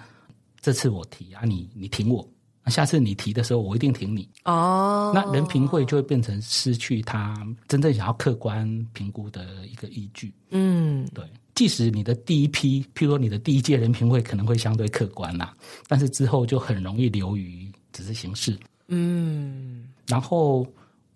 [0.60, 2.28] 这次我提啊，你你挺我，
[2.64, 4.30] 那下次你提的时候，我一定挺你。
[4.44, 7.36] 哦，那人评会就会变成失去他
[7.68, 10.34] 真正想要客观评估的一个依据。
[10.52, 11.24] 嗯，对。
[11.56, 15.56] 即使你的第一批，譬如说你的第一届人评会可能会相对客观啦，
[15.88, 18.58] 但是之后就很容易流于只是形式。
[18.88, 20.68] 嗯，然后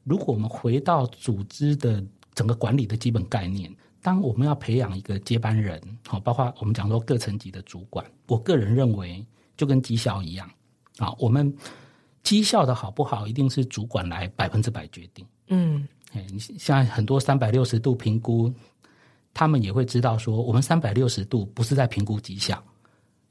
[0.06, 3.70] 如果我们回到组织的整个管理的基本概念，
[4.02, 9.26] 当我们要培养一个接班人，好，包括我们讲说各层级的主管，我个人认为
[9.58, 10.50] 就跟绩效一样，
[11.00, 11.54] 啊，我们
[12.24, 15.26] 绩效的好不好，一定是主管来百分之百决定。
[15.50, 18.54] 嗯，哎，你像很多三百六十度评估，
[19.40, 22.62] 他们也会知道说，我们三百六十度不是在评估绩效。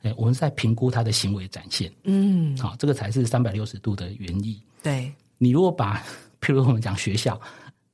[0.01, 4.59] 哎，我们在评估他的行为展现，嗯，好，这个才是三百六十度的原意。
[4.83, 6.03] 对，你如果把，
[6.41, 7.39] 譬如我们讲学校，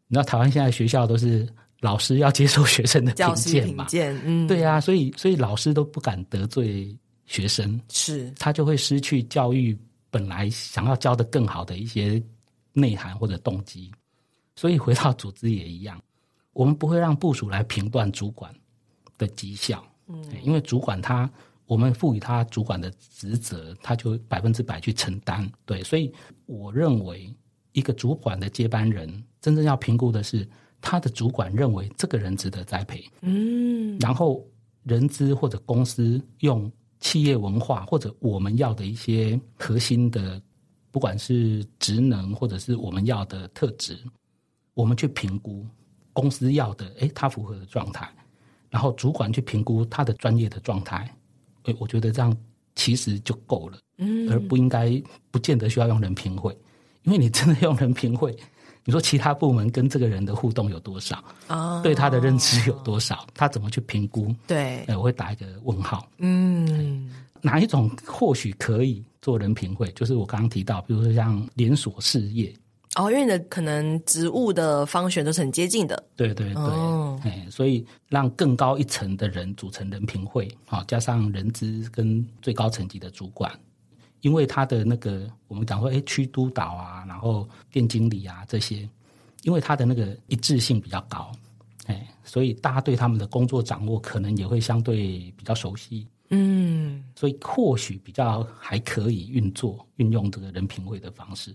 [0.06, 1.44] 你知道台湾现在学校都是
[1.80, 3.88] 老师要接受学生的评鉴嘛？
[4.22, 6.96] 嗯，对啊，所以所以老师都不敢得罪
[7.26, 9.76] 学生，是，他就会失去教育
[10.08, 12.22] 本来想要教的更好的一些
[12.72, 13.90] 内涵或者动机。
[14.54, 16.00] 所以回到组织也一样，
[16.54, 18.50] 我们不会让部属来评断主管
[19.18, 21.30] 的绩效，嗯，因为主管他。
[21.66, 25.50] 我们赋予他主管的职责，他就百分之百去承担。
[25.64, 26.12] 对，所以
[26.44, 27.34] 我认为
[27.72, 30.46] 一个主管的接班人，真正要评估的是
[30.82, 33.02] 他的主管认为这个人值得栽培。
[33.22, 34.46] 嗯，然后
[34.82, 40.38] 人资或者公司用企业文化或者我们要的一些核心的，
[40.90, 43.98] 不管是职能或者是我们要的特质，
[44.74, 45.64] 我们去评估
[46.14, 48.08] 公司要的，诶，他符合的状态，
[48.70, 51.06] 然后主管去评估他的专业的状态。
[51.64, 52.34] 诶，我觉得这样
[52.74, 56.56] 其实就够了，嗯，而不应该不见得需要用人评会，
[57.02, 58.34] 因为你真的用人评会，
[58.84, 61.82] 你说其他部门跟这个人的互动有多少啊？
[61.82, 63.26] 对他的认知有多少？
[63.34, 64.34] 他怎么去评估？
[64.46, 66.08] 对，我会打一个问号。
[66.18, 69.90] 嗯，哪一种或许可以做人评会？
[69.92, 72.54] 就是我刚刚提到，比如说像连锁事业。
[72.96, 80.48] 哦，因为你的可能职务的方选都是很接近的，对对对，哦、所以让更高一层的人组成人评会，
[80.86, 83.50] 加上人资跟最高层级的主管，
[84.20, 88.88] 因为他的那个我们讲说，哎，区督导啊，然后店经理啊这些，
[89.42, 91.32] 因为他的那个一致性比较高，
[91.86, 101.52] 哎，所以大家对他们的工作掌握可能也会相对比较熟悉，嗯，所以或许比较还可以运作运用这个人评会的方式。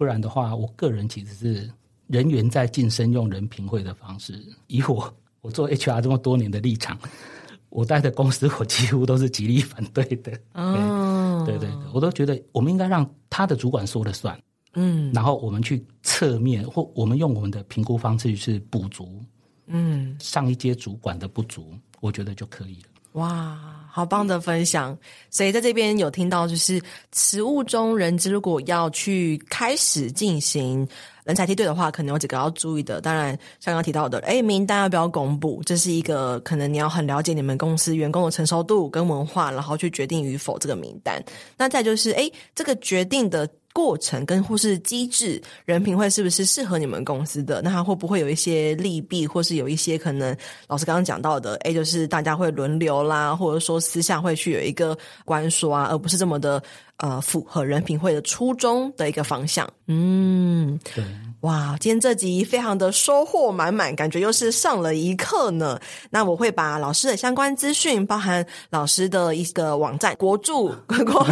[0.00, 1.70] 不然的话，我个人其实是
[2.06, 4.42] 人员在晋升用人评会的方式。
[4.66, 6.98] 以我 我做 HR 这么多年的立场，
[7.68, 10.32] 我待的公司我几乎都是极力反对的。
[10.54, 14.42] 嗯，对对对，我都觉得我们应该让他的主管说了算。
[14.72, 19.20] 嗯，然后我们去侧面或我们用我们的评估方式去补足。
[19.66, 22.89] 嗯，上一阶主管的不足，我觉得就可以了。
[23.14, 23.58] 哇，
[23.90, 24.96] 好棒的分享！
[25.30, 26.80] 所以在这边有听到，就是
[27.12, 30.86] 食物中人之如果要去开始进行
[31.30, 33.00] 人才梯队的话，可能有几个要注意的。
[33.00, 35.62] 当然，像刚提到的，诶，名单要不要公布？
[35.64, 41.22] 这是一个可能你要很了解你们公司员工的成熟度跟文化，然后去决定与否这个名单。
[41.56, 43.48] 那再就是，诶，这个决定的。
[43.72, 47.62] 过程跟或是机制，人品会是不是适合你们公司的？
[47.62, 51.54] 那它会不会有一些利弊，或是有一些可能老师刚刚讲到的？
[51.58, 56.60] 诶，就是大家会轮流啦，或者说私下会去有一个关说啊，而不是这么的
[57.00, 59.68] 呃符合人品会的初衷的一个方向。
[59.88, 61.04] 嗯，对。
[61.40, 65.80] 哇，今天这集非常的收获满满，感觉又是上了一课呢。
[66.10, 71.26] 那我会把老师的相关资讯，包含老师的一个网站国驻 国，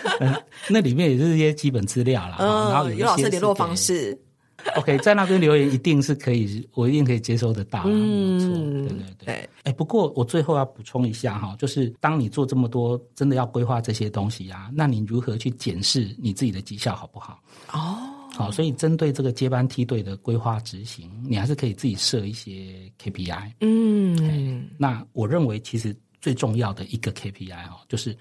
[0.68, 2.36] 那里面也是一些基本资料啦。
[2.38, 4.18] 嗯，然后有，有老师联络方式。
[4.76, 7.82] OK，在那边留言一定是可以，我一定可以接收得到。
[7.86, 8.48] 嗯，没错，
[8.88, 9.48] 对对对。
[9.64, 17.40] 哎，不过我最后要补充一下哈，就是当你做这么多，真的要规划这些东西啊，那你如何去检视你自己的绩效好不好？
[17.72, 17.98] 哦。
[18.34, 23.52] 好，所以针对这个接班梯队的规划执行，你还是可以自己设一些 KPI。
[23.60, 28.16] 嗯，那我认为其实最重要的一个 KPI 哈，就是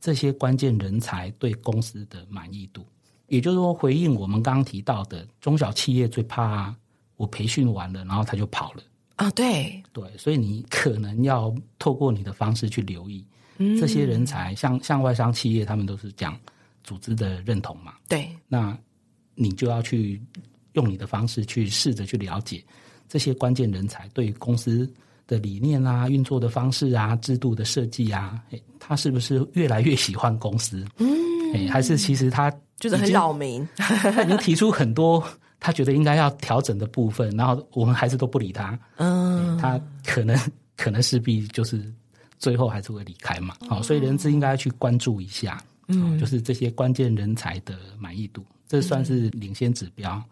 [0.00, 2.84] 这些关键人才对公司的满意度。
[3.28, 6.74] 也就是说，回应我们刚刚提到的，中小企业最怕
[7.16, 8.82] 我培训完了，然后他就跑了
[9.16, 9.30] 啊。
[9.30, 13.24] 对对，所以你可能要透过你的方式去留意、
[13.56, 16.38] 嗯、这些人才，像像外商企业，他们都是讲
[16.82, 17.94] 组织的认同嘛。
[18.08, 18.76] 对，那
[19.34, 20.20] 你就要去
[20.74, 22.62] 用你的方式去试着去了解
[23.08, 24.92] 这些关键人才对公司
[25.26, 28.38] 的理念啊、运作的方式啊、制度的设计啊，
[28.78, 30.84] 他是不是越来越喜欢公司？
[30.98, 32.54] 嗯，还是其实他。
[32.78, 35.22] 就是很扰民，他 已经提出很多
[35.60, 38.78] 他觉得应该要调整的部分，然后我们还是都不理他。
[38.96, 40.38] 嗯，他可能
[40.76, 41.90] 可能势必就是
[42.38, 43.54] 最后还是会离开嘛。
[43.68, 50.22] 好，所以人资应该去关注一下，嗯，就是这些关键人才的满意度，这算是领先指标。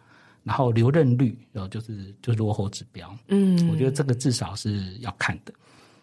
[0.45, 3.17] 然后留任率，然后就是就是落后指标。
[3.29, 5.55] 嗯，我觉得这个至少是要看的。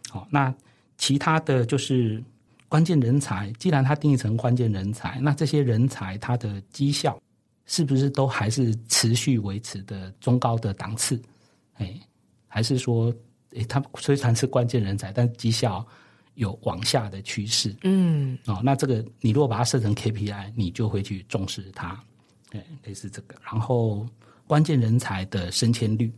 [0.10, 0.54] 好，那
[0.98, 2.24] 其他的就是。
[2.70, 7.20] 关键人才，既然它定义成关键人才，那这些人才他的绩效
[7.66, 11.20] 是不是都还是持续维持的中高的档次？
[11.78, 12.00] 哎，
[12.48, 13.12] 还是说，
[13.56, 15.84] 哎，他虽然是关键人才，但绩效
[16.36, 17.76] 有往下的趋势？
[17.82, 22.00] 嗯，哦，那这个你如果把它设成 KPI，你就会去重视它。
[22.52, 23.36] 对，类似这个。
[23.44, 24.08] 然后
[24.46, 26.14] 关键人才的升迁率，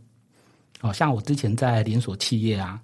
[0.82, 2.78] 哦，像我之前在连锁企业啊。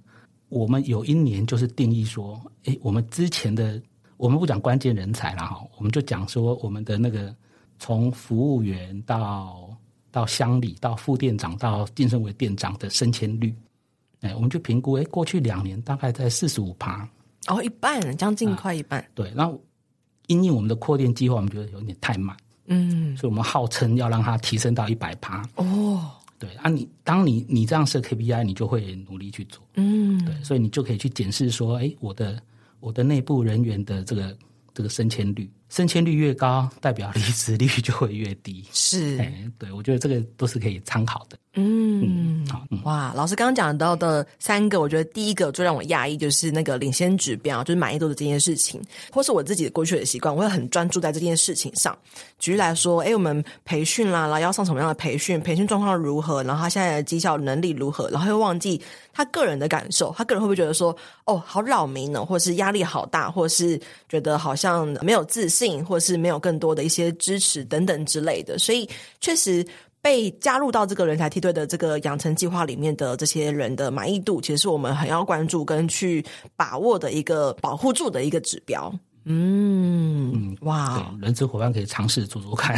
[0.48, 3.80] 我们有一年就是定义说，诶，我们之前的
[4.16, 7.34] 我们不讲关键人才了哈，我们就讲说我们的那个
[7.78, 9.68] 从服务员到
[10.10, 13.54] 到乡里到副店长到晋升为店长的升迁率，
[14.22, 17.08] 哎，我们就评估，哎，过去两年大概在四十五趴，
[17.48, 19.00] 哦，一半，将近快一半。
[19.00, 19.60] 啊、对，然后
[20.28, 22.36] 因应我们的扩店计划，我们觉得有点太慢，
[22.66, 25.46] 嗯，所以我们号称要让它提升到一百趴。
[25.56, 26.10] 哦。
[26.38, 32.40] 对啊你，你当你你这样设 KPI，你就会努力去做，嗯，对，所以你就可以去检视说，哎，我的
[32.80, 34.36] 我的内部人员的这个
[34.72, 41.36] 这个升迁率，升迁率越高，代表离职率就会越低，是，哎，对，我觉得这个都是可以参考的。
[41.60, 48.80] 嗯，好，哇，老师刚刚讲到的三个，我觉得第一个最让我讶异就是那个领先指标，就是满意度的这件事情，
[49.10, 51.98] 或是我自己的过去的习惯，我会很专注在这件事情上。
[52.38, 58.80] 举例来说，哎，我们培训啦，然后要上什么样的培训，培训状况如何，然后他现在的绩效能力如何，然后又忘记
[59.12, 63.76] 他个人的感受，他个人会不会觉得说，哦，好扰民呢，或是压力好大，或是
[64.08, 68.88] 觉得好像没有自信，或是没有更多的一些支持等等之类的，所以
[69.20, 69.66] 确实。
[70.00, 76.24] 被加入到这个人才梯队的这个养成计划里面的这些人的满意度，其实是我们很要关注跟去
[76.56, 78.92] 把握的一个保护住的一个指标。
[79.24, 82.74] 嗯，哇，人资伙伴可以尝试做做看。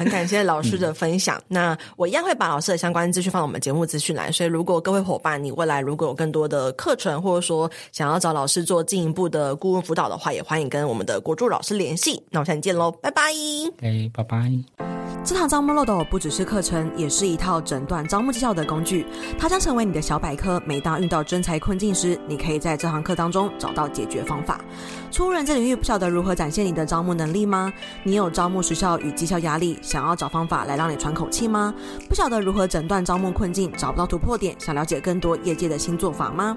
[0.00, 1.36] 很感谢老师的分享。
[1.36, 12.22] 嗯、那我一样会把老师的相关资讯放到我们节目资讯栏，所以如果各位伙伴你未来如果有更多的课程，或者说想要找老师做进一步的顾问辅导的话，也欢迎跟我们的国柱老师联系。
[12.30, 13.24] 那我们下期见喽，拜拜。
[13.82, 14.50] 哎，拜拜。
[15.22, 19.04] 这堂招募漏斗不只是课程，也是一套诊断招募绩效的工具。
[19.38, 20.58] 它将成为你的小百科。
[20.64, 24.58] 每当遇到真才困境时，你可以在这堂课当中找到解决方法。
[25.10, 27.72] 初入人这领域，不晓得如何展现你的招募能力吗？
[28.04, 31.74] 你有招募时效与绩效压力，想要找方法来让你喘口气吗？
[32.08, 36.56] 不晓得如何诊断招募困境，找不到突破点，想了解更多业界的新做法吗？